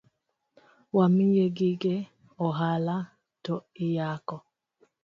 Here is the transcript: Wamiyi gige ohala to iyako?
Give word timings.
Wamiyi 0.97 1.45
gige 1.57 1.95
ohala 2.47 2.95
to 3.43 3.55
iyako? 3.85 4.37